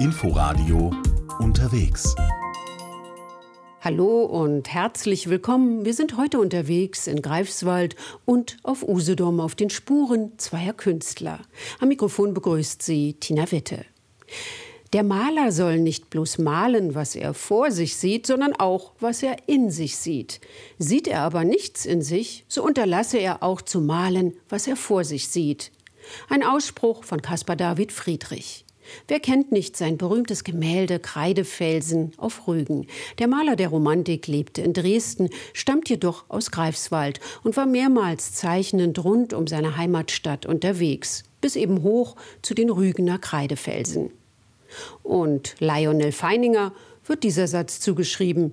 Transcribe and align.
Inforadio 0.00 0.92
unterwegs. 1.40 2.14
Hallo 3.80 4.22
und 4.22 4.72
herzlich 4.72 5.28
willkommen. 5.28 5.84
Wir 5.84 5.92
sind 5.92 6.16
heute 6.16 6.38
unterwegs 6.38 7.08
in 7.08 7.20
Greifswald 7.20 7.96
und 8.24 8.58
auf 8.62 8.86
Usedom 8.86 9.40
auf 9.40 9.56
den 9.56 9.70
Spuren 9.70 10.38
zweier 10.38 10.72
Künstler. 10.72 11.40
Am 11.80 11.88
Mikrofon 11.88 12.32
begrüßt 12.32 12.80
sie 12.80 13.14
Tina 13.14 13.50
Witte. 13.50 13.84
Der 14.92 15.02
Maler 15.02 15.50
soll 15.50 15.78
nicht 15.78 16.10
bloß 16.10 16.38
malen, 16.38 16.94
was 16.94 17.16
er 17.16 17.34
vor 17.34 17.72
sich 17.72 17.96
sieht, 17.96 18.24
sondern 18.24 18.54
auch, 18.54 18.92
was 19.00 19.24
er 19.24 19.48
in 19.48 19.72
sich 19.72 19.96
sieht. 19.96 20.40
Sieht 20.78 21.08
er 21.08 21.22
aber 21.22 21.42
nichts 21.42 21.84
in 21.84 22.02
sich, 22.02 22.44
so 22.46 22.62
unterlasse 22.62 23.18
er 23.18 23.42
auch 23.42 23.62
zu 23.62 23.80
malen, 23.80 24.34
was 24.48 24.68
er 24.68 24.76
vor 24.76 25.02
sich 25.02 25.26
sieht. 25.26 25.72
Ein 26.28 26.44
Ausspruch 26.44 27.02
von 27.02 27.20
Caspar 27.20 27.56
David 27.56 27.90
Friedrich. 27.90 28.64
Wer 29.06 29.20
kennt 29.20 29.52
nicht 29.52 29.76
sein 29.76 29.98
berühmtes 29.98 30.44
Gemälde 30.44 30.98
Kreidefelsen 30.98 32.12
auf 32.16 32.46
Rügen? 32.46 32.86
Der 33.18 33.28
Maler 33.28 33.56
der 33.56 33.68
Romantik 33.68 34.26
lebte 34.26 34.62
in 34.62 34.72
Dresden, 34.72 35.30
stammt 35.52 35.88
jedoch 35.88 36.24
aus 36.28 36.50
Greifswald 36.50 37.20
und 37.42 37.56
war 37.56 37.66
mehrmals 37.66 38.34
zeichnend 38.34 39.02
rund 39.04 39.32
um 39.32 39.46
seine 39.46 39.76
Heimatstadt 39.76 40.46
unterwegs, 40.46 41.24
bis 41.40 41.56
eben 41.56 41.82
hoch 41.82 42.16
zu 42.42 42.54
den 42.54 42.70
Rügener 42.70 43.18
Kreidefelsen. 43.18 44.10
Und 45.02 45.54
Lionel 45.60 46.12
Feininger 46.12 46.72
wird 47.06 47.24
dieser 47.24 47.46
Satz 47.46 47.80
zugeschrieben, 47.80 48.52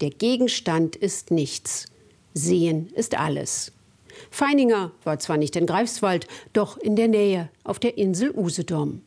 der 0.00 0.10
Gegenstand 0.10 0.94
ist 0.94 1.30
nichts, 1.30 1.86
Sehen 2.34 2.90
ist 2.94 3.18
alles. 3.18 3.72
Feininger 4.30 4.92
war 5.04 5.18
zwar 5.18 5.38
nicht 5.38 5.56
in 5.56 5.64
Greifswald, 5.66 6.26
doch 6.52 6.76
in 6.76 6.94
der 6.94 7.08
Nähe 7.08 7.48
auf 7.64 7.78
der 7.78 7.96
Insel 7.96 8.30
Usedom. 8.36 9.00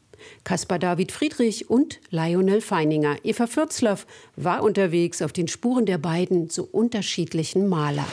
Caspar 0.44 0.80
David 0.80 1.12
Friedrich 1.12 1.70
und 1.70 2.00
Lionel 2.10 2.62
Feininger. 2.62 3.18
Eva 3.24 3.48
Fürzlaff 3.48 4.06
war 4.36 4.64
unterwegs 4.64 5.22
auf 5.22 5.34
den 5.34 5.48
Spuren 5.48 5.86
der 5.86 5.98
beiden 5.98 6.50
so 6.50 6.64
unterschiedlichen 6.64 7.68
Maler. 7.68 8.08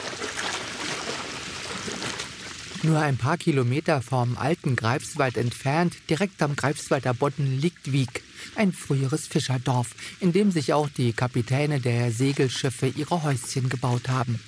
Nur 2.83 2.99
ein 2.99 3.17
paar 3.17 3.37
Kilometer 3.37 4.01
vom 4.01 4.37
alten 4.37 4.75
Greifswald 4.75 5.35
entfernt, 5.35 5.95
direkt 6.09 6.41
am 6.41 6.55
Greifswalder 6.55 7.13
Bodden, 7.13 7.59
liegt 7.59 7.91
Wieg, 7.91 8.21
ein 8.55 8.71
früheres 8.71 9.25
Fischerdorf, 9.27 9.95
in 10.19 10.31
dem 10.31 10.51
sich 10.51 10.73
auch 10.73 10.87
die 10.87 11.11
Kapitäne 11.11 11.79
der 11.79 12.11
Segelschiffe 12.11 12.87
ihre 12.87 13.23
Häuschen 13.23 13.69
gebaut 13.69 14.09
haben. 14.09 14.39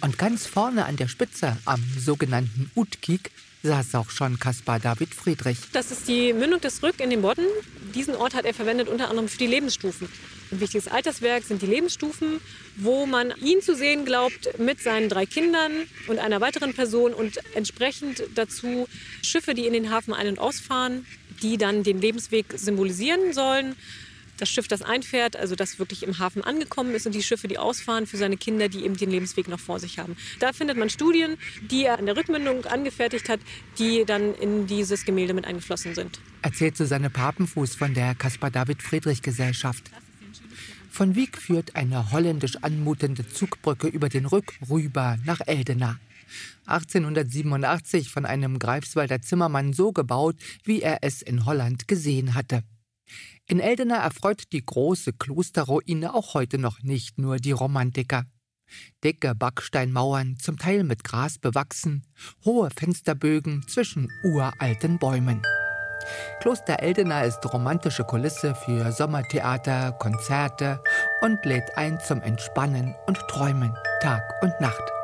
Und 0.00 0.18
ganz 0.18 0.46
vorne 0.46 0.84
an 0.84 0.96
der 0.96 1.08
Spitze, 1.08 1.56
am 1.64 1.82
sogenannten 1.96 2.70
Utkik, 2.74 3.30
saß 3.62 3.94
auch 3.94 4.10
schon 4.10 4.38
Caspar 4.38 4.78
David 4.78 5.14
Friedrich. 5.14 5.58
Das 5.72 5.90
ist 5.90 6.08
die 6.08 6.32
Mündung 6.32 6.60
des 6.60 6.82
Rück 6.82 7.00
in 7.00 7.10
den 7.10 7.22
Bodden. 7.22 7.46
Diesen 7.94 8.14
Ort 8.14 8.34
hat 8.34 8.44
er 8.44 8.54
verwendet 8.54 8.88
unter 8.88 9.10
anderem 9.10 9.28
für 9.28 9.38
die 9.38 9.46
Lebensstufen. 9.46 10.08
Ein 10.50 10.60
wichtiges 10.60 10.88
Alterswerk 10.88 11.44
sind 11.44 11.62
die 11.62 11.66
Lebensstufen, 11.66 12.40
wo 12.76 13.06
man 13.06 13.32
ihn 13.42 13.60
zu 13.60 13.76
sehen 13.76 14.04
glaubt 14.04 14.58
mit 14.58 14.80
seinen 14.80 15.08
drei 15.08 15.26
Kindern 15.26 15.72
und 16.08 16.18
einer 16.18 16.40
weiteren 16.40 16.74
Person 16.74 17.12
und 17.12 17.38
entsprechend 17.54 18.22
dazu 18.34 18.88
Schiffe, 19.22 19.54
die 19.54 19.66
in 19.66 19.72
den 19.72 19.90
Hafen 19.90 20.14
ein- 20.14 20.28
und 20.28 20.38
ausfahren, 20.38 21.06
die 21.42 21.56
dann 21.56 21.82
den 21.82 22.00
Lebensweg 22.00 22.46
symbolisieren 22.56 23.32
sollen 23.32 23.76
das 24.40 24.48
Schiff, 24.48 24.68
das 24.68 24.82
einfährt, 24.82 25.36
also 25.36 25.54
das 25.54 25.78
wirklich 25.78 26.02
im 26.02 26.18
Hafen 26.18 26.42
angekommen 26.42 26.94
ist 26.94 27.06
und 27.06 27.14
die 27.14 27.22
Schiffe, 27.22 27.48
die 27.48 27.58
ausfahren 27.58 28.06
für 28.06 28.16
seine 28.16 28.36
Kinder, 28.36 28.68
die 28.68 28.84
eben 28.84 28.96
den 28.96 29.10
Lebensweg 29.10 29.48
noch 29.48 29.60
vor 29.60 29.78
sich 29.78 29.98
haben. 29.98 30.16
Da 30.38 30.52
findet 30.52 30.76
man 30.76 30.90
Studien, 30.90 31.36
die 31.70 31.84
er 31.84 31.98
an 31.98 32.06
der 32.06 32.16
Rückmündung 32.16 32.64
angefertigt 32.66 33.28
hat, 33.28 33.40
die 33.78 34.04
dann 34.04 34.34
in 34.34 34.66
dieses 34.66 35.04
Gemälde 35.04 35.34
mit 35.34 35.44
eingeflossen 35.44 35.94
sind. 35.94 36.20
Erzählt 36.42 36.76
Susanne 36.76 37.10
Papenfuß 37.10 37.74
von 37.74 37.94
der 37.94 38.14
Caspar 38.14 38.50
David 38.50 38.82
Friedrich 38.82 39.22
Gesellschaft. 39.22 39.90
Von 40.90 41.14
Wieg 41.14 41.38
führt 41.38 41.76
eine 41.76 42.12
holländisch 42.12 42.56
anmutende 42.62 43.26
Zugbrücke 43.26 43.86
über 43.86 44.08
den 44.08 44.26
Rück 44.26 44.52
rüber 44.68 45.18
nach 45.24 45.40
Eldena. 45.46 45.98
1887 46.66 48.10
von 48.10 48.26
einem 48.26 48.58
Greifswalder 48.58 49.20
Zimmermann 49.22 49.72
so 49.72 49.92
gebaut, 49.92 50.36
wie 50.64 50.82
er 50.82 50.98
es 51.02 51.22
in 51.22 51.46
Holland 51.46 51.88
gesehen 51.88 52.34
hatte. 52.34 52.62
In 53.46 53.60
Eldena 53.60 53.96
erfreut 53.96 54.44
die 54.52 54.64
große 54.64 55.12
Klosterruine 55.12 56.14
auch 56.14 56.34
heute 56.34 56.58
noch 56.58 56.82
nicht 56.82 57.18
nur 57.18 57.36
die 57.36 57.52
Romantiker. 57.52 58.24
Dicke 59.02 59.34
Backsteinmauern, 59.34 60.36
zum 60.38 60.58
Teil 60.58 60.84
mit 60.84 61.02
Gras 61.02 61.38
bewachsen, 61.38 62.06
hohe 62.44 62.70
Fensterbögen 62.70 63.66
zwischen 63.66 64.08
uralten 64.22 64.98
Bäumen. 64.98 65.42
Kloster 66.40 66.80
Eldena 66.80 67.22
ist 67.22 67.44
romantische 67.52 68.04
Kulisse 68.04 68.54
für 68.54 68.92
Sommertheater, 68.92 69.92
Konzerte 69.92 70.82
und 71.20 71.44
lädt 71.44 71.76
ein 71.76 72.00
zum 72.00 72.22
Entspannen 72.22 72.94
und 73.06 73.18
Träumen 73.28 73.74
Tag 74.00 74.22
und 74.42 74.58
Nacht. 74.60 74.99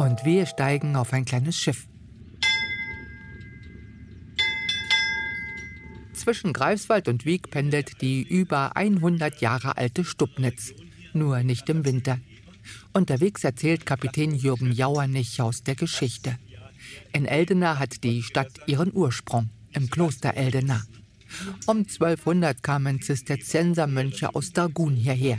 Und 0.00 0.24
wir 0.24 0.46
steigen 0.46 0.96
auf 0.96 1.12
ein 1.12 1.26
kleines 1.26 1.58
Schiff. 1.58 1.86
Zwischen 6.14 6.54
Greifswald 6.54 7.06
und 7.06 7.26
Wieg 7.26 7.50
pendelt 7.50 8.00
die 8.00 8.22
über 8.22 8.76
100 8.78 9.42
Jahre 9.42 9.76
alte 9.76 10.06
Stubnitz. 10.06 10.72
Nur 11.12 11.42
nicht 11.42 11.68
im 11.68 11.84
Winter. 11.84 12.18
Unterwegs 12.94 13.44
erzählt 13.44 13.84
Kapitän 13.84 14.34
Jürgen 14.34 14.72
Jauernich 14.72 15.42
aus 15.42 15.64
der 15.64 15.74
Geschichte. 15.74 16.38
In 17.12 17.26
Eldena 17.26 17.78
hat 17.78 18.02
die 18.02 18.22
Stadt 18.22 18.52
ihren 18.66 18.94
Ursprung, 18.94 19.50
im 19.74 19.90
Kloster 19.90 20.32
Eldena. 20.32 20.82
Um 21.66 21.80
1200 21.80 22.62
kamen 22.62 23.02
Zisterziensermönche 23.02 24.34
aus 24.34 24.54
Dargun 24.54 24.94
hierher 24.94 25.36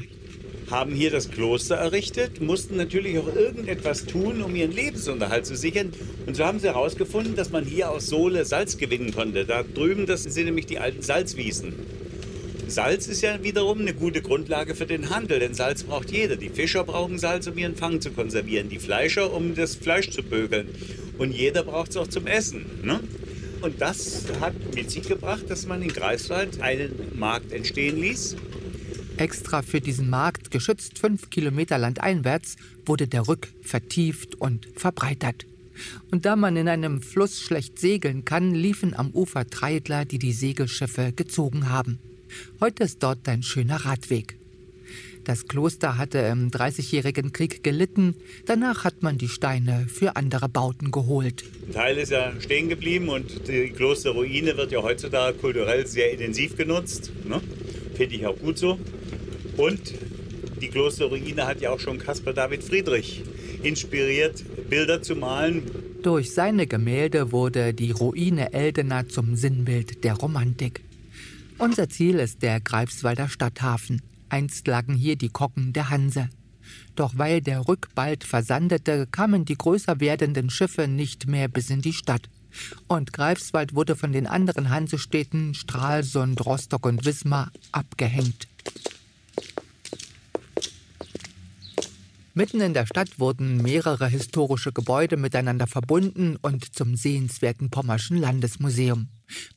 haben 0.71 0.93
hier 0.93 1.11
das 1.11 1.29
Kloster 1.29 1.75
errichtet, 1.75 2.41
mussten 2.41 2.77
natürlich 2.77 3.19
auch 3.19 3.35
irgendetwas 3.35 4.05
tun, 4.05 4.41
um 4.41 4.55
ihren 4.55 4.71
Lebensunterhalt 4.71 5.45
zu 5.45 5.55
sichern. 5.55 5.91
Und 6.25 6.35
so 6.35 6.45
haben 6.45 6.59
sie 6.59 6.67
herausgefunden, 6.67 7.35
dass 7.35 7.51
man 7.51 7.65
hier 7.65 7.91
aus 7.91 8.07
Sohle 8.07 8.45
Salz 8.45 8.77
gewinnen 8.77 9.13
konnte. 9.13 9.45
Da 9.45 9.63
drüben, 9.63 10.05
das 10.05 10.23
sind 10.23 10.45
nämlich 10.45 10.65
die 10.65 10.79
alten 10.79 11.01
Salzwiesen. 11.01 11.73
Salz 12.67 13.07
ist 13.07 13.21
ja 13.21 13.43
wiederum 13.43 13.81
eine 13.81 13.93
gute 13.93 14.21
Grundlage 14.21 14.73
für 14.73 14.85
den 14.85 15.09
Handel, 15.09 15.39
denn 15.39 15.53
Salz 15.53 15.83
braucht 15.83 16.09
jeder. 16.09 16.37
Die 16.37 16.49
Fischer 16.49 16.85
brauchen 16.85 17.19
Salz, 17.19 17.47
um 17.47 17.57
ihren 17.57 17.75
Fang 17.75 17.99
zu 17.99 18.11
konservieren, 18.11 18.69
die 18.69 18.79
Fleischer, 18.79 19.33
um 19.33 19.55
das 19.55 19.75
Fleisch 19.75 20.09
zu 20.09 20.23
bögeln. 20.23 20.69
Und 21.17 21.31
jeder 21.31 21.63
braucht 21.63 21.91
es 21.91 21.97
auch 21.97 22.07
zum 22.07 22.27
Essen. 22.27 22.65
Ne? 22.81 23.01
Und 23.61 23.81
das 23.81 24.23
hat 24.39 24.53
mit 24.73 24.89
sich 24.89 25.03
gebracht, 25.03 25.43
dass 25.49 25.67
man 25.67 25.81
in 25.81 25.89
Greifswald 25.89 26.61
einen 26.61 27.11
Markt 27.15 27.51
entstehen 27.51 27.99
ließ 27.99 28.37
Extra 29.21 29.61
für 29.61 29.81
diesen 29.81 30.09
Markt, 30.09 30.49
geschützt 30.49 30.97
fünf 30.97 31.29
Kilometer 31.29 31.77
landeinwärts, 31.77 32.55
wurde 32.87 33.07
der 33.07 33.27
Rück 33.27 33.49
vertieft 33.61 34.33
und 34.33 34.67
verbreitert. 34.75 35.45
Und 36.09 36.25
da 36.25 36.35
man 36.35 36.57
in 36.57 36.67
einem 36.67 37.03
Fluss 37.03 37.39
schlecht 37.39 37.77
segeln 37.77 38.25
kann, 38.25 38.55
liefen 38.55 38.95
am 38.95 39.11
Ufer 39.11 39.47
Treidler, 39.47 40.05
die 40.05 40.17
die 40.17 40.33
Segelschiffe 40.33 41.13
gezogen 41.13 41.69
haben. 41.69 41.99
Heute 42.59 42.83
ist 42.83 43.03
dort 43.03 43.27
ein 43.27 43.43
schöner 43.43 43.85
Radweg. 43.85 44.37
Das 45.23 45.47
Kloster 45.47 45.99
hatte 45.99 46.17
im 46.17 46.49
Dreißigjährigen 46.49 47.31
Krieg 47.31 47.63
gelitten. 47.63 48.15
Danach 48.47 48.85
hat 48.85 49.03
man 49.03 49.19
die 49.19 49.29
Steine 49.29 49.85
für 49.87 50.15
andere 50.15 50.49
Bauten 50.49 50.89
geholt. 50.89 51.43
Ein 51.67 51.73
Teil 51.73 51.97
ist 51.99 52.11
ja 52.11 52.33
stehen 52.39 52.69
geblieben 52.69 53.09
und 53.09 53.47
die 53.47 53.69
Klosterruine 53.69 54.57
wird 54.57 54.71
ja 54.71 54.81
heutzutage 54.81 55.37
kulturell 55.37 55.85
sehr 55.85 56.11
intensiv 56.11 56.57
genutzt. 56.57 57.11
Ne? 57.23 57.39
Finde 57.93 58.15
ich 58.15 58.25
auch 58.25 58.39
gut 58.39 58.57
so. 58.57 58.79
Und 59.57 59.93
die 60.61 60.69
Klosterruine 60.69 61.45
hat 61.45 61.61
ja 61.61 61.71
auch 61.71 61.79
schon 61.79 61.97
Caspar 61.97 62.33
David 62.33 62.63
Friedrich 62.63 63.23
inspiriert, 63.63 64.43
Bilder 64.69 65.01
zu 65.01 65.15
malen. 65.15 65.63
Durch 66.03 66.33
seine 66.33 66.67
Gemälde 66.67 67.31
wurde 67.31 67.73
die 67.73 67.91
Ruine 67.91 68.53
Eldena 68.53 69.07
zum 69.07 69.35
Sinnbild 69.35 70.03
der 70.03 70.15
Romantik. 70.15 70.83
Unser 71.57 71.89
Ziel 71.89 72.19
ist 72.19 72.41
der 72.41 72.59
Greifswalder 72.59 73.29
Stadthafen. 73.29 74.01
Einst 74.29 74.65
lagen 74.67 74.95
hier 74.95 75.15
die 75.15 75.29
Kocken 75.29 75.73
der 75.73 75.89
Hanse. 75.89 76.29
Doch 76.95 77.17
weil 77.17 77.41
der 77.41 77.67
Rück 77.67 77.89
bald 77.93 78.23
versandete, 78.23 79.07
kamen 79.11 79.45
die 79.45 79.57
größer 79.57 79.99
werdenden 79.99 80.49
Schiffe 80.49 80.87
nicht 80.87 81.27
mehr 81.27 81.47
bis 81.47 81.69
in 81.69 81.81
die 81.81 81.93
Stadt. 81.93 82.29
Und 82.87 83.13
Greifswald 83.13 83.75
wurde 83.75 83.95
von 83.95 84.11
den 84.11 84.27
anderen 84.27 84.69
Hansestädten 84.69 85.53
Stralsund, 85.53 86.45
Rostock 86.45 86.85
und 86.85 87.05
Wismar 87.05 87.51
abgehängt. 87.71 88.47
Mitten 92.33 92.61
in 92.61 92.73
der 92.73 92.85
Stadt 92.85 93.19
wurden 93.19 93.57
mehrere 93.57 94.07
historische 94.07 94.71
Gebäude 94.71 95.17
miteinander 95.17 95.67
verbunden 95.67 96.37
und 96.41 96.73
zum 96.73 96.95
sehenswerten 96.95 97.69
Pommerschen 97.69 98.17
Landesmuseum. 98.17 99.09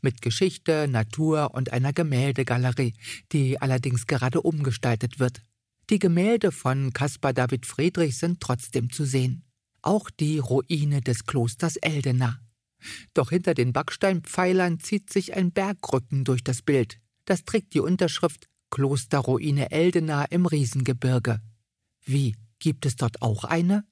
Mit 0.03 0.23
Geschichte, 0.23 0.89
Natur 0.89 1.55
und 1.55 1.73
einer 1.73 1.93
Gemäldegalerie, 1.93 2.95
die 3.33 3.61
allerdings 3.61 4.07
gerade 4.07 4.43
umgestaltet 4.43 5.21
wird. 5.21 5.43
Die 5.91 5.99
Gemälde 5.99 6.51
von 6.51 6.93
Caspar 6.93 7.33
David 7.33 7.67
Friedrich 7.67 8.19
sind 8.19 8.41
trotzdem 8.41 8.91
zu 8.91 9.05
sehen. 9.05 9.45
auch 9.85 10.11
die 10.11 10.39
Ruine 10.39 11.01
des 11.01 11.27
Klosters 11.27 11.77
Eldena. 11.77 12.41
Doch 13.13 13.31
hinter 13.31 13.55
den 13.55 13.73
Backsteinpfeilern 13.73 14.81
zieht 14.81 15.13
sich 15.13 15.35
ein 15.35 15.53
Bergrücken 15.53 16.25
durch 16.25 16.43
das 16.43 16.63
Bild. 16.63 16.99
Das 17.25 17.45
trägt 17.45 17.75
die 17.75 17.81
Unterschrift 17.81 18.49
Klosterruine 18.71 19.71
Eldena 19.71 20.25
im 20.25 20.47
Riesengebirge. 20.47 21.41
Wie, 22.05 22.35
gibt 22.65 22.87
es 22.87 22.97
dort 22.97 23.21
auch 23.21 23.45
eine? 23.45 23.85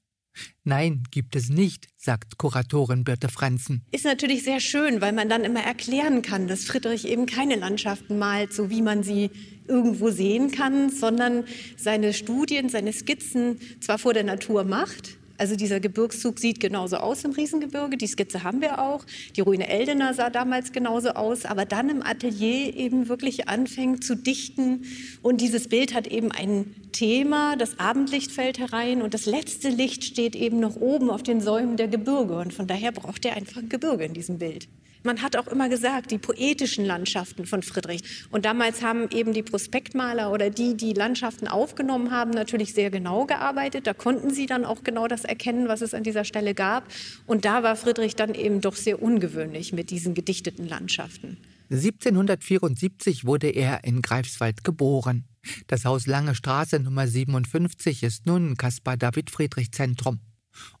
Nein, 0.63 1.03
gibt 1.11 1.35
es 1.35 1.49
nicht, 1.49 1.89
sagt 1.95 2.39
Kuratorin 2.39 3.03
Birte 3.03 3.29
Franzen. 3.29 3.85
Ist 3.91 4.03
natürlich 4.03 4.43
sehr 4.43 4.59
schön, 4.59 4.99
weil 4.99 5.13
man 5.13 5.29
dann 5.29 5.43
immer 5.43 5.61
erklären 5.61 6.23
kann, 6.23 6.47
dass 6.47 6.65
Friedrich 6.65 7.07
eben 7.07 7.27
keine 7.27 7.55
Landschaften 7.55 8.17
malt, 8.17 8.51
so 8.51 8.71
wie 8.71 8.81
man 8.81 9.03
sie 9.03 9.29
irgendwo 9.67 10.09
sehen 10.09 10.51
kann, 10.51 10.89
sondern 10.89 11.45
seine 11.77 12.13
Studien, 12.13 12.67
seine 12.67 12.93
Skizzen 12.93 13.59
zwar 13.79 13.99
vor 13.99 14.15
der 14.15 14.23
Natur 14.23 14.63
macht, 14.63 15.19
also 15.37 15.55
dieser 15.55 15.79
Gebirgszug 15.79 16.39
sieht 16.39 16.59
genauso 16.59 16.97
aus 16.97 17.23
im 17.23 17.31
Riesengebirge, 17.31 17.97
die 17.97 18.07
Skizze 18.07 18.43
haben 18.43 18.61
wir 18.61 18.79
auch. 18.79 19.03
Die 19.35 19.41
Ruine 19.41 19.67
Eldena 19.67 20.13
sah 20.13 20.29
damals 20.29 20.71
genauso 20.71 21.09
aus, 21.09 21.45
aber 21.45 21.65
dann 21.65 21.89
im 21.89 22.03
Atelier 22.03 22.75
eben 22.75 23.09
wirklich 23.09 23.49
anfängt 23.49 24.03
zu 24.03 24.15
dichten. 24.15 24.85
Und 25.21 25.41
dieses 25.41 25.67
Bild 25.67 25.93
hat 25.93 26.07
eben 26.07 26.31
ein 26.31 26.75
Thema, 26.91 27.55
das 27.55 27.79
Abendlicht 27.79 28.31
fällt 28.31 28.59
herein 28.59 29.01
und 29.01 29.13
das 29.13 29.25
letzte 29.25 29.69
Licht 29.69 30.03
steht 30.03 30.35
eben 30.35 30.59
noch 30.59 30.75
oben 30.75 31.09
auf 31.09 31.23
den 31.23 31.41
Säumen 31.41 31.77
der 31.77 31.87
Gebirge. 31.87 32.37
Und 32.37 32.53
von 32.53 32.67
daher 32.67 32.91
braucht 32.91 33.25
er 33.25 33.35
einfach 33.35 33.57
ein 33.57 33.69
Gebirge 33.69 34.05
in 34.05 34.13
diesem 34.13 34.37
Bild. 34.37 34.67
Man 35.03 35.21
hat 35.21 35.35
auch 35.35 35.47
immer 35.47 35.67
gesagt, 35.67 36.11
die 36.11 36.17
poetischen 36.17 36.85
Landschaften 36.85 37.45
von 37.45 37.61
Friedrich. 37.61 38.01
Und 38.31 38.45
damals 38.45 38.81
haben 38.81 39.09
eben 39.11 39.33
die 39.33 39.43
Prospektmaler 39.43 40.31
oder 40.31 40.49
die, 40.49 40.77
die 40.77 40.93
Landschaften 40.93 41.47
aufgenommen 41.47 42.11
haben, 42.11 42.31
natürlich 42.31 42.73
sehr 42.73 42.89
genau 42.89 43.25
gearbeitet. 43.25 43.85
Da 43.85 43.93
konnten 43.93 44.33
sie 44.33 44.45
dann 44.45 44.63
auch 44.63 44.83
genau 44.83 45.07
das 45.07 45.25
erkennen, 45.25 45.67
was 45.67 45.81
es 45.81 45.93
an 45.93 46.03
dieser 46.03 46.23
Stelle 46.23 46.53
gab. 46.53 46.87
Und 47.25 47.43
da 47.43 47.63
war 47.63 47.75
Friedrich 47.75 48.15
dann 48.15 48.33
eben 48.33 48.61
doch 48.61 48.77
sehr 48.77 49.01
ungewöhnlich 49.01 49.73
mit 49.73 49.89
diesen 49.89 50.13
gedichteten 50.13 50.69
Landschaften. 50.69 51.37
1774 51.69 53.25
wurde 53.25 53.49
er 53.49 53.83
in 53.83 54.01
Greifswald 54.01 54.63
geboren. 54.63 55.25
Das 55.67 55.83
Haus 55.83 56.07
Lange 56.07 56.33
Straße 56.33 56.79
Nummer 56.79 57.07
57 57.07 58.03
ist 58.03 58.25
nun 58.25 58.55
Caspar 58.55 58.95
David 58.95 59.29
Friedrich 59.31 59.73
Zentrum. 59.73 60.19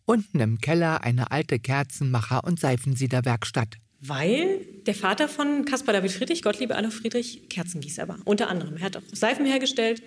Unten 0.05 0.39
im 0.39 0.59
Keller 0.59 1.03
eine 1.03 1.31
alte 1.31 1.57
Kerzenmacher- 1.59 2.43
und 2.43 2.59
Seifensiederwerkstatt 2.59 3.82
weil 4.05 4.59
der 4.85 4.95
Vater 4.95 5.29
von 5.29 5.63
Caspar 5.63 5.93
David 5.93 6.11
Friedrich, 6.11 6.41
Gottlieb 6.41 6.71
Adolf 6.71 6.95
Friedrich, 6.95 7.47
Kerzengießer 7.49 8.07
war. 8.07 8.19
Unter 8.25 8.49
anderem. 8.49 8.75
Er 8.77 8.83
hat 8.83 8.97
auch 8.97 9.03
Seifen 9.13 9.45
hergestellt 9.45 10.03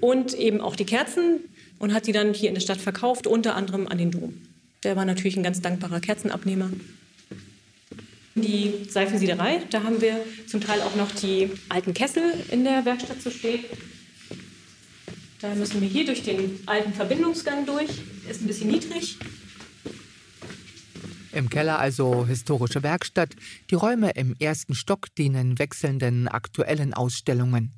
und 0.00 0.34
eben 0.34 0.60
auch 0.60 0.76
die 0.76 0.84
Kerzen 0.84 1.40
und 1.78 1.92
hat 1.92 2.06
die 2.06 2.12
dann 2.12 2.32
hier 2.32 2.48
in 2.48 2.54
der 2.54 2.60
Stadt 2.60 2.80
verkauft, 2.80 3.26
unter 3.26 3.56
anderem 3.56 3.88
an 3.88 3.98
den 3.98 4.12
Dom. 4.12 4.40
Der 4.84 4.94
war 4.94 5.04
natürlich 5.04 5.36
ein 5.36 5.42
ganz 5.42 5.60
dankbarer 5.60 6.00
Kerzenabnehmer. 6.00 6.70
Die 8.36 8.72
Seifensiederei, 8.88 9.62
da 9.70 9.82
haben 9.82 10.00
wir 10.00 10.24
zum 10.46 10.60
Teil 10.60 10.80
auch 10.82 10.94
noch 10.94 11.10
die 11.10 11.50
alten 11.68 11.92
Kessel 11.92 12.22
in 12.50 12.62
der 12.62 12.84
Werkstatt 12.84 13.20
zu 13.20 13.32
stehen. 13.32 13.64
Da 15.40 15.54
müssen 15.54 15.80
wir 15.80 15.88
hier 15.88 16.04
durch 16.06 16.22
den 16.22 16.60
alten 16.66 16.92
Verbindungsgang 16.92 17.66
durch. 17.66 17.90
Ist 18.30 18.42
ein 18.42 18.46
bisschen 18.46 18.70
niedrig. 18.70 19.16
Im 21.40 21.48
Keller 21.48 21.78
also 21.78 22.26
historische 22.26 22.82
Werkstatt. 22.82 23.30
Die 23.70 23.74
Räume 23.74 24.10
im 24.10 24.36
ersten 24.38 24.74
Stock 24.74 25.06
dienen 25.14 25.58
wechselnden 25.58 26.28
aktuellen 26.28 26.92
Ausstellungen. 26.92 27.72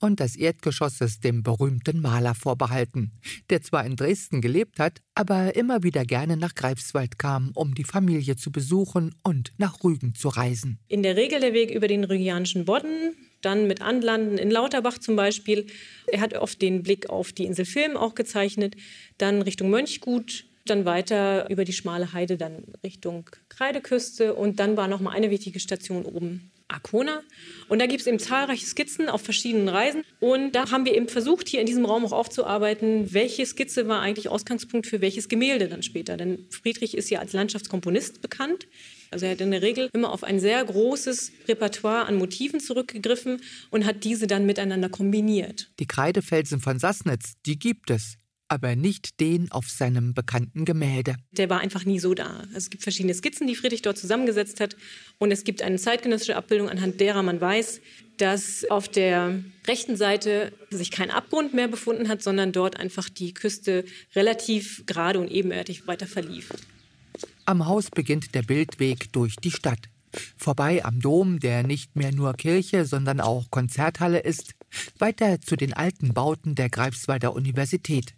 Und 0.00 0.18
das 0.18 0.34
Erdgeschoss 0.34 1.00
ist 1.00 1.22
dem 1.22 1.44
berühmten 1.44 2.00
Maler 2.00 2.34
vorbehalten, 2.34 3.12
der 3.50 3.62
zwar 3.62 3.86
in 3.86 3.94
Dresden 3.94 4.40
gelebt 4.40 4.80
hat, 4.80 4.98
aber 5.14 5.54
immer 5.54 5.84
wieder 5.84 6.04
gerne 6.04 6.36
nach 6.36 6.56
Greifswald 6.56 7.16
kam, 7.16 7.52
um 7.54 7.76
die 7.76 7.84
Familie 7.84 8.34
zu 8.34 8.50
besuchen 8.50 9.14
und 9.22 9.52
nach 9.58 9.84
Rügen 9.84 10.16
zu 10.16 10.26
reisen. 10.26 10.80
In 10.88 11.04
der 11.04 11.14
Regel 11.14 11.38
der 11.38 11.52
Weg 11.52 11.70
über 11.70 11.86
den 11.86 12.02
Rügianischen 12.02 12.64
Bodden, 12.64 13.14
dann 13.42 13.68
mit 13.68 13.80
Anlanden 13.80 14.38
in 14.38 14.50
Lauterbach 14.50 14.98
zum 14.98 15.14
Beispiel. 15.14 15.66
Er 16.08 16.20
hat 16.20 16.34
oft 16.34 16.60
den 16.60 16.82
Blick 16.82 17.10
auf 17.10 17.32
die 17.32 17.44
Insel 17.44 17.64
Film 17.64 17.96
auch 17.96 18.16
gezeichnet, 18.16 18.74
dann 19.18 19.40
Richtung 19.40 19.70
Mönchgut, 19.70 20.46
dann 20.66 20.84
weiter 20.84 21.48
über 21.50 21.64
die 21.64 21.72
schmale 21.72 22.12
Heide, 22.12 22.36
dann 22.36 22.64
Richtung 22.82 23.30
Kreideküste 23.48 24.34
und 24.34 24.60
dann 24.60 24.76
war 24.76 24.88
noch 24.88 25.00
mal 25.00 25.10
eine 25.10 25.30
wichtige 25.30 25.60
Station 25.60 26.04
oben 26.04 26.50
Arkona. 26.68 27.22
Und 27.68 27.78
da 27.78 27.86
gibt 27.86 28.00
es 28.00 28.06
eben 28.06 28.18
zahlreiche 28.18 28.66
Skizzen 28.66 29.08
auf 29.08 29.22
verschiedenen 29.22 29.68
Reisen. 29.68 30.02
Und 30.20 30.52
da 30.52 30.70
haben 30.70 30.84
wir 30.84 30.94
eben 30.94 31.08
versucht, 31.08 31.48
hier 31.48 31.60
in 31.60 31.66
diesem 31.66 31.84
Raum 31.84 32.04
auch 32.06 32.12
aufzuarbeiten, 32.12 33.12
welche 33.12 33.44
Skizze 33.46 33.86
war 33.86 34.00
eigentlich 34.00 34.28
Ausgangspunkt 34.28 34.86
für 34.86 35.00
welches 35.00 35.28
Gemälde 35.28 35.68
dann 35.68 35.82
später. 35.82 36.16
Denn 36.16 36.46
Friedrich 36.50 36.96
ist 36.96 37.10
ja 37.10 37.20
als 37.20 37.32
Landschaftskomponist 37.32 38.22
bekannt. 38.22 38.66
Also 39.10 39.26
er 39.26 39.32
hat 39.32 39.40
in 39.40 39.50
der 39.50 39.62
Regel 39.62 39.88
immer 39.92 40.10
auf 40.10 40.24
ein 40.24 40.40
sehr 40.40 40.64
großes 40.64 41.32
Repertoire 41.46 42.06
an 42.06 42.16
Motiven 42.16 42.60
zurückgegriffen 42.60 43.42
und 43.70 43.86
hat 43.86 44.02
diese 44.02 44.26
dann 44.26 44.46
miteinander 44.46 44.88
kombiniert. 44.88 45.70
Die 45.78 45.86
Kreidefelsen 45.86 46.60
von 46.60 46.78
Sassnitz, 46.78 47.34
die 47.46 47.58
gibt 47.58 47.90
es 47.90 48.16
aber 48.48 48.76
nicht 48.76 49.20
den 49.20 49.50
auf 49.50 49.70
seinem 49.70 50.14
bekannten 50.14 50.64
Gemälde. 50.64 51.16
Der 51.32 51.50
war 51.50 51.60
einfach 51.60 51.84
nie 51.84 51.98
so 51.98 52.14
da. 52.14 52.40
Also 52.40 52.56
es 52.56 52.70
gibt 52.70 52.82
verschiedene 52.82 53.14
Skizzen, 53.14 53.46
die 53.46 53.56
Friedrich 53.56 53.82
dort 53.82 53.98
zusammengesetzt 53.98 54.60
hat. 54.60 54.76
Und 55.18 55.30
es 55.32 55.44
gibt 55.44 55.62
eine 55.62 55.76
zeitgenössische 55.76 56.36
Abbildung, 56.36 56.68
anhand 56.68 57.00
derer 57.00 57.22
man 57.22 57.40
weiß, 57.40 57.80
dass 58.18 58.64
auf 58.70 58.88
der 58.88 59.42
rechten 59.66 59.96
Seite 59.96 60.52
sich 60.70 60.90
kein 60.90 61.10
Abgrund 61.10 61.54
mehr 61.54 61.68
befunden 61.68 62.08
hat, 62.08 62.22
sondern 62.22 62.52
dort 62.52 62.76
einfach 62.78 63.08
die 63.08 63.34
Küste 63.34 63.84
relativ 64.14 64.84
gerade 64.86 65.18
und 65.18 65.30
ebenerdig 65.30 65.86
weiter 65.86 66.06
verlief. 66.06 66.50
Am 67.44 67.66
Haus 67.66 67.90
beginnt 67.90 68.34
der 68.34 68.42
Bildweg 68.42 69.12
durch 69.12 69.36
die 69.36 69.50
Stadt. 69.50 69.88
Vorbei 70.36 70.84
am 70.84 71.00
Dom, 71.00 71.40
der 71.40 71.64
nicht 71.64 71.96
mehr 71.96 72.12
nur 72.12 72.34
Kirche, 72.34 72.84
sondern 72.84 73.20
auch 73.20 73.50
Konzerthalle 73.50 74.20
ist, 74.20 74.54
weiter 74.98 75.40
zu 75.40 75.56
den 75.56 75.72
alten 75.72 76.14
Bauten 76.14 76.54
der 76.54 76.70
Greifswalder 76.70 77.34
Universität. 77.34 78.14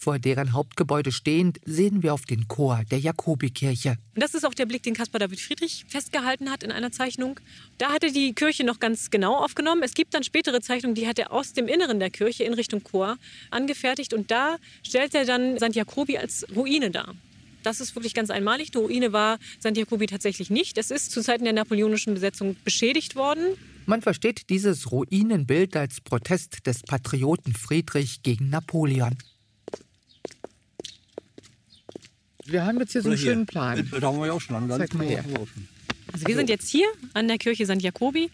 Vor 0.00 0.20
deren 0.20 0.52
Hauptgebäude 0.52 1.10
stehend 1.10 1.58
sehen 1.64 2.04
wir 2.04 2.14
auf 2.14 2.24
den 2.24 2.46
Chor 2.46 2.82
der 2.88 3.00
Jakobikirche. 3.00 3.96
Das 4.14 4.34
ist 4.34 4.46
auch 4.46 4.54
der 4.54 4.64
Blick, 4.64 4.84
den 4.84 4.94
Caspar 4.94 5.18
David 5.18 5.40
Friedrich 5.40 5.86
festgehalten 5.88 6.52
hat 6.52 6.62
in 6.62 6.70
einer 6.70 6.92
Zeichnung. 6.92 7.40
Da 7.78 7.90
hat 7.90 8.04
er 8.04 8.12
die 8.12 8.32
Kirche 8.32 8.62
noch 8.62 8.78
ganz 8.78 9.10
genau 9.10 9.34
aufgenommen. 9.34 9.82
Es 9.82 9.94
gibt 9.94 10.14
dann 10.14 10.22
spätere 10.22 10.60
Zeichnungen, 10.60 10.94
die 10.94 11.08
hat 11.08 11.18
er 11.18 11.32
aus 11.32 11.52
dem 11.52 11.66
Inneren 11.66 11.98
der 11.98 12.10
Kirche 12.10 12.44
in 12.44 12.54
Richtung 12.54 12.84
Chor 12.84 13.16
angefertigt. 13.50 14.14
Und 14.14 14.30
da 14.30 14.58
stellt 14.84 15.16
er 15.16 15.24
dann 15.24 15.58
St. 15.58 15.74
Jakobi 15.74 16.16
als 16.16 16.46
Ruine 16.54 16.92
dar. 16.92 17.16
Das 17.64 17.80
ist 17.80 17.96
wirklich 17.96 18.14
ganz 18.14 18.30
einmalig. 18.30 18.70
Die 18.70 18.78
Ruine 18.78 19.12
war 19.12 19.40
St. 19.58 19.76
Jakobi 19.76 20.06
tatsächlich 20.06 20.48
nicht. 20.48 20.78
Es 20.78 20.92
ist 20.92 21.10
zu 21.10 21.22
Zeiten 21.22 21.42
der 21.42 21.52
napoleonischen 21.52 22.14
Besetzung 22.14 22.54
beschädigt 22.62 23.16
worden. 23.16 23.42
Man 23.84 24.00
versteht 24.00 24.48
dieses 24.48 24.92
Ruinenbild 24.92 25.74
als 25.74 26.00
Protest 26.00 26.66
des 26.68 26.82
Patrioten 26.82 27.52
Friedrich 27.52 28.22
gegen 28.22 28.48
Napoleon. 28.48 29.16
Wir 32.48 32.64
haben 32.64 32.78
jetzt 32.80 32.92
hier 32.92 33.02
so 33.02 33.10
einen 33.10 33.18
schönen 33.18 33.46
Plan. 33.46 33.88
Da 33.92 34.06
haben 34.06 34.18
wir 34.18 34.26
ja 34.26 34.32
auch 34.32 34.40
schon. 34.40 34.68
Zeig 34.70 34.94
mal 34.94 35.06
her. 35.06 35.24
Also 36.12 36.26
wir 36.26 36.34
sind 36.34 36.48
jetzt 36.48 36.68
hier 36.68 36.86
an 37.12 37.28
der 37.28 37.36
Kirche 37.38 37.66
St. 37.66 37.82
Jakobi 37.82 38.30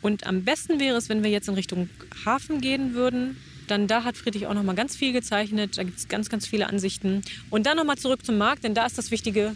und 0.00 0.26
am 0.26 0.44
besten 0.44 0.80
wäre 0.80 0.96
es, 0.96 1.08
wenn 1.08 1.22
wir 1.22 1.30
jetzt 1.30 1.48
in 1.48 1.54
Richtung 1.54 1.90
Hafen 2.24 2.60
gehen 2.60 2.94
würden. 2.94 3.36
Dann 3.66 3.86
da 3.86 4.04
hat 4.04 4.16
Friedrich 4.16 4.46
auch 4.46 4.54
noch 4.54 4.62
mal 4.62 4.74
ganz 4.74 4.96
viel 4.96 5.12
gezeichnet. 5.12 5.76
Da 5.76 5.82
gibt 5.82 5.98
es 5.98 6.08
ganz, 6.08 6.30
ganz 6.30 6.46
viele 6.46 6.68
Ansichten. 6.68 7.22
Und 7.50 7.66
dann 7.66 7.76
noch 7.76 7.84
mal 7.84 7.98
zurück 7.98 8.24
zum 8.24 8.38
Markt, 8.38 8.64
denn 8.64 8.72
da 8.72 8.86
ist 8.86 8.96
das 8.96 9.10
wichtige 9.10 9.54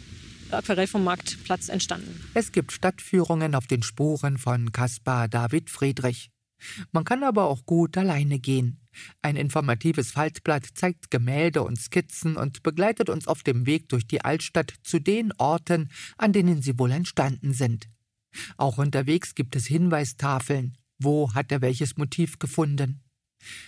Aquarell 0.51 0.87
vom 0.87 1.03
Marktplatz 1.03 1.71
entstanden. 1.71 2.21
Es 2.35 2.53
gibt 2.53 2.73
Stadtführungen 2.73 3.55
auf 3.55 3.67
den 3.67 3.83
Spuren 3.83 4.37
von 4.37 4.71
Caspar 4.71 5.29
David 5.29 5.71
Friedrich. 5.71 6.29
Man 6.93 7.05
kann 7.05 7.23
aber 7.23 7.45
auch 7.45 7.65
gut 7.65 7.97
alleine 7.97 8.39
gehen. 8.39 8.82
Ein 9.23 9.37
informatives 9.37 10.13
Faltblatt 10.13 10.67
zeigt 10.75 11.11
Gemälde 11.11 11.63
und 11.63 11.81
Skizzen 11.81 12.37
und 12.37 12.63
begleitet 12.63 13.09
uns 13.09 13.27
auf 13.27 13.43
dem 13.43 13.67
Weg 13.67 13.89
durch 13.89 14.07
die 14.07 14.25
Altstadt 14.25 14.75
zu 14.83 14.99
den 14.99 15.33
Orten, 15.39 15.91
an 16.19 16.33
denen 16.33 16.63
sie 16.63 16.79
wohl 16.79 16.91
entstanden 16.91 17.53
sind. 17.53 17.89
Auch 18.57 18.79
unterwegs 18.79 19.35
gibt 19.35 19.57
es 19.57 19.67
Hinweistafeln. 19.67 20.77
Wo 20.99 21.35
hat 21.35 21.53
er 21.53 21.61
welches 21.61 21.97
Motiv 21.97 22.39
gefunden? 22.39 23.01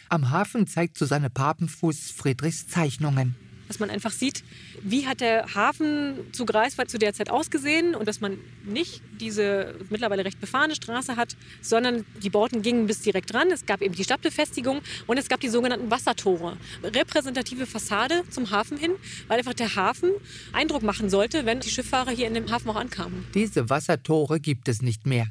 Am 0.09 0.31
Hafen 0.31 0.67
zeigt 0.67 0.99
Susanne 0.99 1.31
Papenfuß 1.31 2.11
Friedrichs 2.11 2.69
Zeichnungen 2.69 3.35
dass 3.69 3.79
man 3.79 3.91
einfach 3.91 4.13
sieht, 4.13 4.45
wie 4.83 5.07
hat 5.07 5.21
der 5.21 5.55
Hafen 5.55 6.33
zu 6.33 6.45
Greifswald 6.45 6.91
zu 6.91 6.99
der 6.99 7.15
Zeit 7.15 7.31
ausgesehen 7.31 7.95
und 7.95 8.07
dass 8.07 8.21
man 8.21 8.39
nicht 8.65 9.03
diese 9.21 9.75
mittlerweile 9.91 10.25
recht 10.25 10.41
befahrene 10.41 10.75
Straße 10.75 11.17
hat, 11.17 11.37
sondern 11.61 12.05
die 12.23 12.31
Bauten 12.31 12.63
gingen 12.63 12.87
bis 12.87 13.01
direkt 13.01 13.33
dran. 13.33 13.51
Es 13.51 13.67
gab 13.67 13.83
eben 13.83 13.95
die 13.95 14.05
Stadtbefestigung 14.05 14.81
und 15.07 15.19
es 15.19 15.29
gab 15.29 15.41
die 15.41 15.49
sogenannten 15.49 15.91
Wassertore. 15.91 16.57
Repräsentative 16.83 17.67
Fassade 17.67 18.23
zum 18.31 18.51
Hafen 18.51 18.77
hin, 18.77 18.93
weil 19.29 19.39
einfach 19.39 19.55
der 19.55 19.75
Hafen 19.77 20.11
Eindruck 20.53 20.83
machen 20.83 21.11
sollte, 21.11 21.47
wenn 21.47 21.61
die 21.61 21.71
Schifffahrer 21.71 22.11
hier 22.11 22.27
in 22.27 22.35
dem 22.35 22.51
Hafen 22.51 22.71
auch 22.71 22.77
ankamen. 22.77 23.27
Diese 23.35 23.71
Wassertore 23.71 24.41
gibt 24.41 24.69
es 24.69 24.83
nicht 24.83 25.07
mehr. 25.07 25.27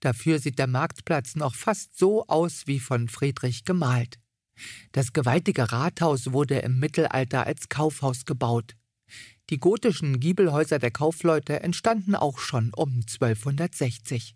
Dafür 0.00 0.38
sieht 0.38 0.58
der 0.58 0.66
Marktplatz 0.66 1.36
noch 1.36 1.54
fast 1.54 1.98
so 1.98 2.26
aus 2.26 2.66
wie 2.66 2.80
von 2.80 3.08
Friedrich 3.08 3.64
gemalt. 3.64 4.18
Das 4.92 5.12
gewaltige 5.12 5.72
Rathaus 5.72 6.32
wurde 6.32 6.58
im 6.58 6.78
Mittelalter 6.78 7.46
als 7.46 7.68
Kaufhaus 7.68 8.24
gebaut. 8.24 8.74
Die 9.50 9.58
gotischen 9.58 10.18
Giebelhäuser 10.18 10.78
der 10.78 10.90
Kaufleute 10.90 11.60
entstanden 11.60 12.14
auch 12.14 12.38
schon 12.38 12.72
um 12.74 13.02
1260. 13.02 14.34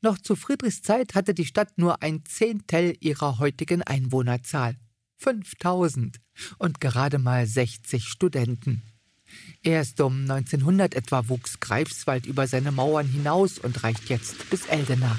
Noch 0.00 0.18
zu 0.18 0.34
Friedrichs 0.34 0.82
Zeit 0.82 1.14
hatte 1.14 1.34
die 1.34 1.44
Stadt 1.44 1.76
nur 1.76 2.02
ein 2.02 2.24
Zehntel 2.24 2.96
ihrer 3.00 3.38
heutigen 3.38 3.82
Einwohnerzahl. 3.82 4.76
5000 5.18 6.18
und 6.58 6.80
gerade 6.80 7.18
mal 7.18 7.46
60 7.46 8.08
Studenten. 8.08 8.82
Erst 9.62 10.00
um 10.00 10.22
1900 10.22 10.94
etwa 10.94 11.28
wuchs 11.28 11.60
Greifswald 11.60 12.26
über 12.26 12.46
seine 12.46 12.72
Mauern 12.72 13.06
hinaus 13.06 13.58
und 13.58 13.82
reicht 13.84 14.08
jetzt 14.08 14.50
bis 14.50 14.66
Eldena. 14.66 15.18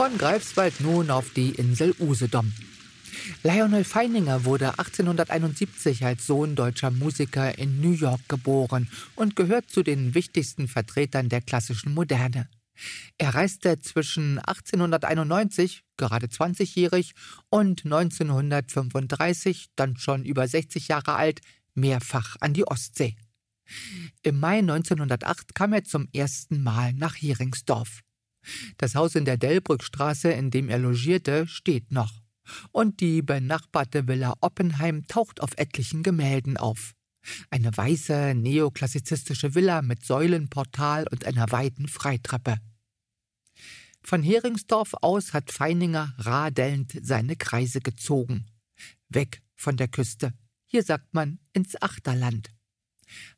Von 0.00 0.16
Greifswald 0.16 0.80
nun 0.80 1.10
auf 1.10 1.28
die 1.34 1.50
Insel 1.50 1.94
Usedom. 2.00 2.54
Lionel 3.42 3.84
Feininger 3.84 4.46
wurde 4.46 4.70
1871 4.70 6.06
als 6.06 6.26
Sohn 6.26 6.56
deutscher 6.56 6.90
Musiker 6.90 7.58
in 7.58 7.82
New 7.82 7.92
York 7.92 8.26
geboren 8.26 8.88
und 9.14 9.36
gehört 9.36 9.70
zu 9.70 9.82
den 9.82 10.14
wichtigsten 10.14 10.68
Vertretern 10.68 11.28
der 11.28 11.42
klassischen 11.42 11.92
Moderne. 11.92 12.48
Er 13.18 13.34
reiste 13.34 13.78
zwischen 13.80 14.38
1891, 14.38 15.84
gerade 15.98 16.28
20-jährig, 16.28 17.12
und 17.50 17.84
1935, 17.84 19.66
dann 19.76 19.98
schon 19.98 20.24
über 20.24 20.48
60 20.48 20.88
Jahre 20.88 21.16
alt, 21.16 21.42
mehrfach 21.74 22.36
an 22.40 22.54
die 22.54 22.66
Ostsee. 22.66 23.16
Im 24.22 24.40
Mai 24.40 24.60
1908 24.60 25.54
kam 25.54 25.74
er 25.74 25.84
zum 25.84 26.08
ersten 26.14 26.62
Mal 26.62 26.94
nach 26.94 27.16
Heringsdorf. 27.16 28.00
Das 28.78 28.94
Haus 28.94 29.14
in 29.14 29.24
der 29.24 29.36
Delbrückstraße, 29.36 30.30
in 30.30 30.50
dem 30.50 30.68
er 30.68 30.78
logierte, 30.78 31.46
steht 31.46 31.92
noch. 31.92 32.22
Und 32.72 33.00
die 33.00 33.22
benachbarte 33.22 34.08
Villa 34.08 34.34
Oppenheim 34.40 35.06
taucht 35.06 35.40
auf 35.40 35.50
etlichen 35.56 36.02
Gemälden 36.02 36.56
auf. 36.56 36.94
Eine 37.50 37.76
weiße, 37.76 38.34
neoklassizistische 38.34 39.54
Villa 39.54 39.82
mit 39.82 40.04
Säulenportal 40.04 41.06
und 41.10 41.26
einer 41.26 41.50
weiten 41.52 41.86
Freitreppe. 41.86 42.58
Von 44.02 44.22
Heringsdorf 44.22 44.94
aus 45.02 45.34
hat 45.34 45.52
Feininger 45.52 46.14
radelnd 46.16 46.98
seine 47.02 47.36
Kreise 47.36 47.80
gezogen. 47.80 48.46
Weg 49.08 49.42
von 49.54 49.76
der 49.76 49.88
Küste. 49.88 50.32
Hier 50.66 50.82
sagt 50.82 51.12
man 51.12 51.38
ins 51.52 51.80
Achterland. 51.80 52.50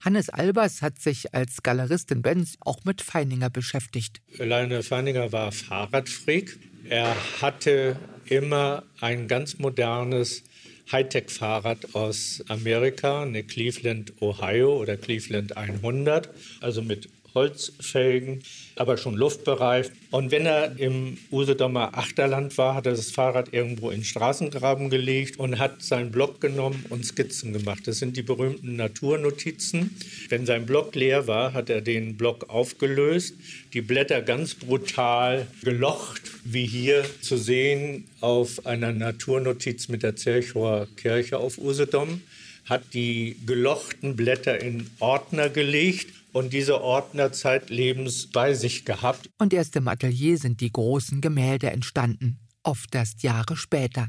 Hannes 0.01 0.29
Albers 0.29 0.83
hat 0.83 0.99
sich 0.99 1.35
als 1.35 1.63
Galerist 1.63 2.11
in 2.11 2.23
Benz 2.23 2.57
auch 2.61 2.85
mit 2.85 3.03
Feininger 3.03 3.51
beschäftigt. 3.51 4.21
Lionel 4.39 4.83
Feininger 4.83 5.33
war 5.33 5.53
Fahrradfreak. 5.53 6.59
Er 6.89 7.15
hatte 7.41 7.97
immer 8.27 8.85
ein 9.01 9.29
ganz 9.29 9.59
modernes 9.59 10.43
Hightech-Fahrrad 10.91 11.95
aus 11.95 12.43
Amerika, 12.49 13.23
eine 13.23 13.45
Cleveland 13.45 14.21
Ohio 14.21 14.77
oder 14.77 14.97
Cleveland 14.97 15.57
100, 15.57 16.29
also 16.61 16.83
mit 16.83 17.09
Holzfelgen, 17.35 18.43
aber 18.77 18.97
schon 18.97 19.15
luftbereift. 19.15 19.93
Und 20.11 20.31
wenn 20.31 20.47
er 20.47 20.79
im 20.79 21.19
Usedomer 21.31 21.97
Achterland 21.97 22.57
war, 22.59 22.75
hat 22.75 22.87
er 22.87 22.93
das 22.93 23.11
Fahrrad 23.11 23.53
irgendwo 23.53 23.91
in 23.91 24.01
den 24.01 24.05
Straßengraben 24.05 24.91
gelegt 24.91 25.39
und 25.39 25.59
hat 25.59 25.83
seinen 25.83 26.11
Block 26.11 26.41
genommen 26.41 26.85
und 26.91 27.05
Skizzen 27.05 27.53
gemacht. 27.53 27.87
Das 27.87 27.99
sind 27.99 28.17
die 28.17 28.23
berühmten 28.23 28.77
Naturnotizen. 28.77 29.97
Wenn 30.29 30.47
sein 30.47 30.67
Block 30.67 30.95
leer 30.95 31.27
war, 31.27 31.53
hat 31.53 31.71
er 31.71 31.81
den 31.81 32.17
Block 32.17 32.51
aufgelöst, 32.51 33.35
die 33.73 33.81
Blätter 33.81 34.23
ganz 34.23 34.55
brutal 34.55 35.47
gelocht, 35.63 36.23
wie 36.45 36.67
hier 36.67 37.05
zu 37.21 37.37
sehen 37.37 38.05
auf 38.21 38.67
einer 38.67 38.93
Naturnotiz 38.93 39.89
mit 39.89 40.03
der 40.03 40.17
Zerchower 40.17 40.87
Kirche 40.97 41.39
auf 41.39 41.59
Usedom 41.59 42.21
hat 42.69 42.95
die 42.95 43.37
gelochten 43.47 44.17
Blätter 44.17 44.61
in 44.61 44.91
Ordner 45.01 45.49
gelegt 45.49 46.13
und 46.33 46.53
diese 46.53 46.81
Ordner 46.81 47.33
zeitlebens 47.33 48.29
bei 48.29 48.55
sich 48.55 48.85
gehabt. 48.85 49.29
Und 49.39 49.53
erst 49.53 49.77
im 49.77 49.89
Atelier 49.89 50.39
sind 50.39 50.61
die 50.61 50.73
großen 50.73 51.21
Gemälde 51.21 51.71
entstanden, 51.71 52.39
oft 52.63 52.95
erst 52.95 53.23
Jahre 53.23 53.57
später. 53.57 54.09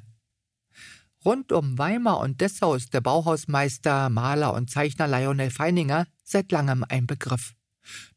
Rund 1.25 1.51
um 1.51 1.77
Weimar 1.77 2.19
und 2.19 2.41
Dessau 2.41 2.75
ist 2.75 2.93
der 2.93 3.01
Bauhausmeister, 3.01 4.10
Maler 4.10 4.53
und 4.53 4.69
Zeichner 4.69 5.07
Lionel 5.07 5.51
Feininger 5.51 6.05
seit 6.24 6.51
langem 6.51 6.83
ein 6.88 7.07
Begriff. 7.07 7.53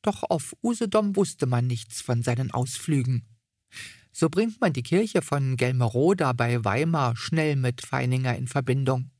Doch 0.03 0.23
auf 0.25 0.55
Usedom 0.63 1.17
wusste 1.17 1.47
man 1.47 1.67
nichts 1.67 2.01
von 2.01 2.23
seinen 2.23 2.51
Ausflügen. 2.51 3.27
So 4.13 4.29
bringt 4.29 4.61
man 4.61 4.73
die 4.73 4.83
Kirche 4.83 5.23
von 5.23 5.57
Gelmeroda 5.57 6.33
bei 6.33 6.65
Weimar 6.65 7.17
schnell 7.17 7.55
mit 7.55 7.83
Feininger 7.83 8.37
in 8.37 8.49
Verbindung. 8.49 9.11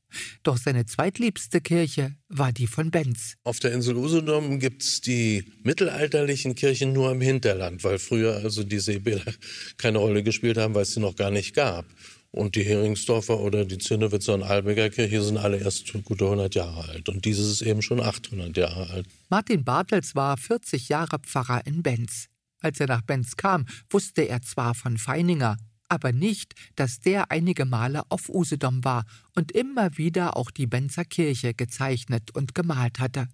Doch 0.43 0.57
seine 0.57 0.85
zweitliebste 0.85 1.61
Kirche 1.61 2.15
war 2.29 2.51
die 2.51 2.67
von 2.67 2.91
Benz. 2.91 3.35
Auf 3.43 3.59
der 3.59 3.73
Insel 3.73 3.95
Usedom 3.95 4.59
gibt 4.59 4.83
es 4.83 5.01
die 5.01 5.43
mittelalterlichen 5.63 6.55
Kirchen 6.55 6.93
nur 6.93 7.11
im 7.11 7.21
Hinterland, 7.21 7.83
weil 7.83 7.99
früher 7.99 8.37
also 8.37 8.63
die 8.63 8.79
Seebäder 8.79 9.33
keine 9.77 9.97
Rolle 9.97 10.23
gespielt 10.23 10.57
haben, 10.57 10.75
weil 10.75 10.83
es 10.83 10.93
sie 10.93 10.99
noch 10.99 11.15
gar 11.15 11.31
nicht 11.31 11.55
gab. 11.55 11.85
Und 12.31 12.55
die 12.55 12.63
Heringsdorfer 12.63 13.39
oder 13.39 13.65
die 13.65 13.77
Zinnewitzer 13.77 14.33
und 14.33 14.43
Albecker 14.43 14.89
Kirche 14.89 15.23
sind 15.23 15.37
alle 15.37 15.57
erst 15.57 15.91
gute 16.03 16.25
100 16.25 16.53
Jahre 16.55 16.89
alt. 16.89 17.09
Und 17.09 17.25
dieses 17.25 17.49
ist 17.49 17.61
eben 17.61 17.81
schon 17.81 17.99
800 17.99 18.55
Jahre 18.55 18.89
alt. 18.89 19.07
Martin 19.29 19.63
Bartels 19.63 20.13
war 20.13 20.37
40 20.37 20.89
Jahre 20.89 21.19
Pfarrer 21.19 21.65
in 21.65 21.81
Benz. 21.81 22.27
Als 22.59 22.79
er 22.79 22.87
nach 22.87 23.01
Benz 23.01 23.37
kam, 23.37 23.65
wusste 23.89 24.23
er 24.23 24.41
zwar 24.41 24.75
von 24.75 24.97
Feininger, 24.97 25.57
aber 25.89 26.11
nicht, 26.11 26.53
dass 26.75 26.99
der 26.99 27.31
einige 27.31 27.65
Male 27.65 28.03
auf 28.09 28.29
Usedom 28.29 28.83
war 28.83 29.05
und 29.35 29.51
immer 29.51 29.97
wieder 29.97 30.37
auch 30.37 30.51
die 30.51 30.67
Benzer 30.67 31.05
Kirche 31.05 31.53
gezeichnet 31.53 32.31
und 32.31 32.55
gemalt 32.55 32.99
hatte. 32.99 33.27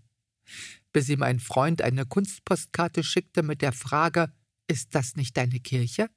Bis 0.91 1.09
ihm 1.09 1.23
ein 1.23 1.39
Freund 1.39 1.81
eine 1.81 2.05
Kunstpostkarte 2.05 3.03
schickte 3.03 3.43
mit 3.43 3.61
der 3.61 3.73
Frage 3.73 4.31
Ist 4.67 4.95
das 4.95 5.15
nicht 5.15 5.35
deine 5.37 5.59
Kirche? 5.59 6.09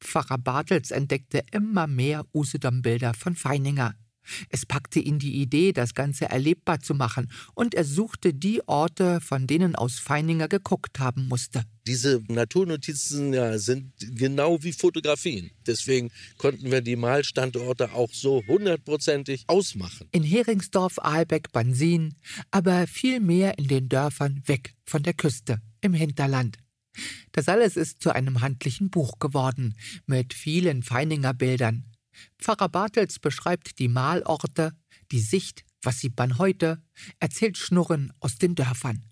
Pfarrer 0.00 0.38
Bartels 0.38 0.90
entdeckte 0.90 1.44
immer 1.52 1.86
mehr 1.86 2.26
Usedom-Bilder 2.34 3.14
von 3.14 3.36
Feininger. 3.36 3.94
Es 4.48 4.66
packte 4.66 5.00
ihn 5.00 5.18
die 5.18 5.40
Idee, 5.40 5.72
das 5.72 5.94
Ganze 5.94 6.26
erlebbar 6.26 6.80
zu 6.80 6.94
machen, 6.94 7.30
und 7.54 7.74
er 7.74 7.84
suchte 7.84 8.34
die 8.34 8.66
Orte, 8.66 9.20
von 9.20 9.46
denen 9.46 9.74
aus 9.74 9.98
Feininger 9.98 10.48
geguckt 10.48 10.98
haben 10.98 11.28
musste. 11.28 11.64
Diese 11.86 12.22
Naturnotizen 12.28 13.32
ja, 13.32 13.58
sind 13.58 13.92
genau 13.98 14.62
wie 14.62 14.72
Fotografien. 14.72 15.50
Deswegen 15.66 16.10
konnten 16.38 16.70
wir 16.70 16.80
die 16.80 16.94
Malstandorte 16.94 17.92
auch 17.92 18.12
so 18.12 18.42
hundertprozentig 18.46 19.44
ausmachen. 19.48 20.08
In 20.12 20.22
Heringsdorf, 20.22 21.00
Aalbeck, 21.00 21.50
Bansin, 21.50 22.14
aber 22.52 22.86
viel 22.86 23.18
mehr 23.18 23.58
in 23.58 23.66
den 23.66 23.88
Dörfern 23.88 24.42
weg 24.46 24.74
von 24.84 25.02
der 25.02 25.14
Küste, 25.14 25.60
im 25.80 25.92
Hinterland. 25.92 26.58
Das 27.32 27.48
alles 27.48 27.76
ist 27.76 28.02
zu 28.02 28.14
einem 28.14 28.42
handlichen 28.42 28.90
Buch 28.90 29.18
geworden, 29.18 29.74
mit 30.06 30.34
vielen 30.34 30.82
Feininger 30.82 31.34
Bildern, 31.34 31.91
Pfarrer 32.38 32.68
Bartels 32.68 33.18
beschreibt 33.18 33.78
die 33.78 33.88
Malorte, 33.88 34.72
die 35.10 35.20
Sicht, 35.20 35.64
was 35.82 36.00
sieht 36.00 36.16
man 36.16 36.38
heute, 36.38 36.82
erzählt 37.18 37.58
Schnurren 37.58 38.12
aus 38.20 38.36
den 38.36 38.54
Dörfern. 38.54 39.04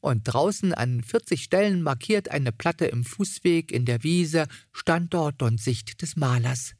Und 0.00 0.22
draußen 0.24 0.72
an 0.72 1.02
40 1.02 1.42
Stellen 1.42 1.82
markiert 1.82 2.30
eine 2.30 2.52
Platte 2.52 2.86
im 2.86 3.04
Fußweg 3.04 3.72
in 3.72 3.84
der 3.84 4.02
Wiese 4.02 4.46
Standort 4.72 5.42
und 5.42 5.60
Sicht 5.60 6.00
des 6.02 6.16
Malers. 6.16 6.74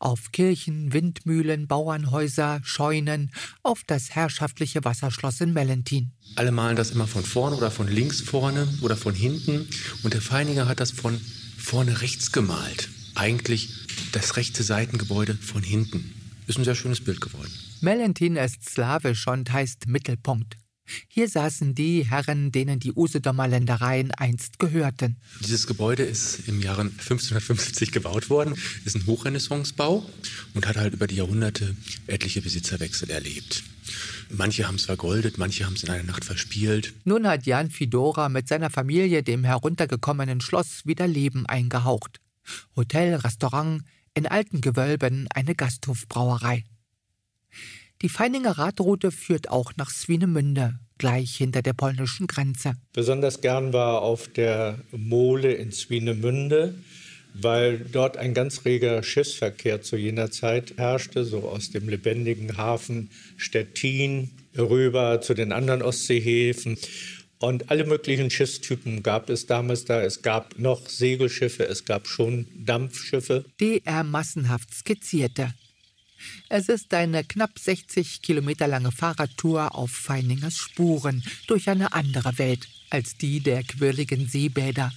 Auf 0.00 0.32
Kirchen, 0.32 0.92
Windmühlen, 0.92 1.68
Bauernhäuser, 1.68 2.60
Scheunen, 2.64 3.30
auf 3.62 3.82
das 3.86 4.10
herrschaftliche 4.10 4.84
Wasserschloss 4.84 5.40
in 5.40 5.52
Mellentin. 5.52 6.12
Alle 6.34 6.50
malen 6.50 6.74
das 6.74 6.90
immer 6.90 7.06
von 7.06 7.24
vorne 7.24 7.56
oder 7.56 7.70
von 7.70 7.86
links 7.86 8.20
vorne 8.20 8.66
oder 8.80 8.96
von 8.96 9.14
hinten. 9.14 9.68
Und 10.02 10.14
der 10.14 10.22
Feininger 10.22 10.66
hat 10.66 10.80
das 10.80 10.90
von 10.90 11.20
vorne 11.56 12.00
rechts 12.00 12.32
gemalt. 12.32 12.88
Eigentlich 13.18 13.70
das 14.12 14.36
rechte 14.36 14.62
Seitengebäude 14.62 15.34
von 15.34 15.62
hinten. 15.62 16.14
Ist 16.46 16.56
ein 16.56 16.64
sehr 16.64 16.76
schönes 16.76 17.02
Bild 17.02 17.20
geworden. 17.20 17.50
Mellentin 17.80 18.36
ist 18.36 18.64
slawisch 18.64 19.26
und 19.26 19.52
heißt 19.52 19.88
Mittelpunkt. 19.88 20.56
Hier 21.08 21.28
saßen 21.28 21.74
die 21.74 22.04
Herren, 22.08 22.52
denen 22.52 22.78
die 22.78 22.92
Usedomer 22.92 23.48
Ländereien 23.48 24.12
einst 24.12 24.60
gehörten. 24.60 25.16
Dieses 25.40 25.66
Gebäude 25.66 26.04
ist 26.04 26.48
im 26.48 26.62
Jahre 26.62 26.82
1550 26.82 27.90
gebaut 27.90 28.30
worden, 28.30 28.54
ist 28.84 28.94
ein 28.94 29.04
Hochrenaissancebau 29.06 30.08
und 30.54 30.66
hat 30.66 30.76
halt 30.76 30.94
über 30.94 31.08
die 31.08 31.16
Jahrhunderte 31.16 31.76
etliche 32.06 32.40
Besitzerwechsel 32.40 33.10
erlebt. 33.10 33.64
Manche 34.30 34.68
haben 34.68 34.76
es 34.76 34.84
vergoldet, 34.84 35.38
manche 35.38 35.66
haben 35.66 35.74
es 35.74 35.82
in 35.82 35.90
einer 35.90 36.04
Nacht 36.04 36.24
verspielt. 36.24 36.94
Nun 37.04 37.26
hat 37.26 37.46
Jan 37.46 37.70
Fidora 37.70 38.28
mit 38.28 38.46
seiner 38.46 38.70
Familie 38.70 39.22
dem 39.22 39.42
heruntergekommenen 39.42 40.40
Schloss 40.40 40.86
wieder 40.86 41.08
Leben 41.08 41.46
eingehaucht. 41.46 42.20
Hotel, 42.76 43.14
Restaurant, 43.14 43.82
in 44.14 44.26
alten 44.26 44.60
Gewölben 44.60 45.28
eine 45.34 45.54
Gasthofbrauerei. 45.54 46.64
Die 48.02 48.08
Feininger 48.08 48.58
Radroute 48.58 49.10
führt 49.10 49.50
auch 49.50 49.72
nach 49.76 49.90
Swinemünde, 49.90 50.78
gleich 50.98 51.36
hinter 51.36 51.62
der 51.62 51.72
polnischen 51.72 52.26
Grenze. 52.26 52.74
Besonders 52.92 53.40
gern 53.40 53.72
war 53.72 54.02
auf 54.02 54.28
der 54.28 54.78
Mole 54.92 55.52
in 55.52 55.72
Swinemünde, 55.72 56.74
weil 57.34 57.78
dort 57.78 58.16
ein 58.16 58.34
ganz 58.34 58.64
reger 58.64 59.02
Schiffsverkehr 59.02 59.82
zu 59.82 59.96
jener 59.96 60.30
Zeit 60.30 60.74
herrschte, 60.76 61.24
so 61.24 61.40
aus 61.48 61.70
dem 61.70 61.88
lebendigen 61.88 62.56
Hafen 62.56 63.10
Stettin 63.36 64.30
rüber 64.56 65.20
zu 65.20 65.34
den 65.34 65.52
anderen 65.52 65.82
Ostseehäfen. 65.82 66.78
Und 67.40 67.70
alle 67.70 67.84
möglichen 67.84 68.30
Schiffstypen 68.30 69.02
gab 69.02 69.30
es 69.30 69.46
damals 69.46 69.84
da. 69.84 70.02
Es 70.02 70.22
gab 70.22 70.58
noch 70.58 70.88
Segelschiffe, 70.88 71.64
es 71.64 71.84
gab 71.84 72.08
schon 72.08 72.46
Dampfschiffe. 72.56 73.44
Die 73.60 73.82
er 73.84 74.02
massenhaft 74.02 74.74
skizzierte. 74.74 75.54
Es 76.48 76.68
ist 76.68 76.92
eine 76.94 77.22
knapp 77.22 77.58
60 77.58 78.22
Kilometer 78.22 78.66
lange 78.66 78.90
Fahrradtour 78.90 79.76
auf 79.76 79.92
Feiningers 79.92 80.56
Spuren 80.56 81.22
durch 81.46 81.68
eine 81.68 81.92
andere 81.92 82.38
Welt 82.38 82.66
als 82.90 83.16
die 83.16 83.40
der 83.40 83.62
quirligen 83.62 84.26
Seebäder. 84.26 84.92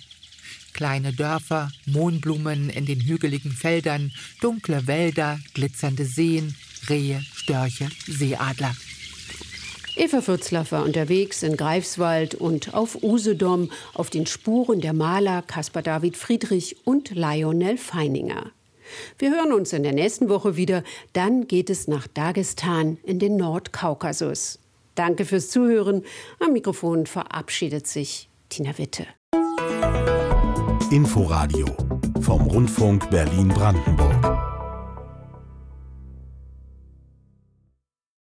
Kleine 0.74 1.14
Dörfer, 1.14 1.72
Mohnblumen 1.86 2.70
in 2.70 2.86
den 2.86 3.02
hügeligen 3.02 3.52
Feldern, 3.52 4.12
dunkle 4.40 4.88
Wälder, 4.88 5.40
glitzernde 5.54 6.06
Seen, 6.06 6.56
Rehe, 6.90 7.24
Störche, 7.36 7.90
Seeadler. 8.08 8.76
Eva 9.96 10.22
Fürzlaff 10.22 10.72
war 10.72 10.84
unterwegs 10.84 11.44
in 11.44 11.58
Greifswald 11.58 12.36
und 12.36 12.74
auf 12.74 13.04
Usedom 13.04 13.70
auf 13.94 14.10
den 14.10 14.26
Spuren 14.26 14.80
der 14.80 14.94
Maler 14.94 15.42
Caspar 15.42 15.82
David 15.82 16.16
Friedrich 16.16 16.78
und 16.86 17.12
Lionel 17.12 17.78
Feininger. 17.78 18.52
Wir 19.18 19.32
hören 19.32 19.54
uns 19.54 19.74
in 19.74 19.84
der 19.84 19.94
nächsten 19.94 20.30
Woche 20.30 20.56
wieder. 20.56 20.84
Dann 21.14 21.48
geht 21.48 21.70
es 21.70 21.88
nach 21.88 22.08
Dagestan 22.08 22.98
in 23.04 23.20
den 23.20 23.38
Nordkaukasus. 23.38 24.60
Danke 24.96 25.26
fürs 25.26 25.50
Zuhören. 25.50 26.04
Am 26.40 26.54
Mikrofon 26.54 27.06
verabschiedet 27.06 27.88
sich 27.88 28.30
Tina 28.50 28.78
Witte. 28.78 29.06
Inforadio 30.92 31.68
vom 32.22 32.42
Rundfunk 32.48 33.10
Berlin-Brandenburg. 33.10 34.31